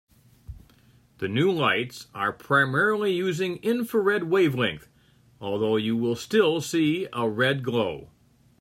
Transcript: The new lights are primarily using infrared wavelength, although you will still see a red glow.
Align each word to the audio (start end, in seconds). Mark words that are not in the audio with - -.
The 1.19 1.27
new 1.27 1.51
lights 1.51 2.07
are 2.15 2.33
primarily 2.33 3.13
using 3.13 3.57
infrared 3.57 4.23
wavelength, 4.31 4.89
although 5.39 5.77
you 5.77 5.95
will 5.95 6.15
still 6.15 6.59
see 6.59 7.07
a 7.13 7.29
red 7.29 7.61
glow. 7.61 8.09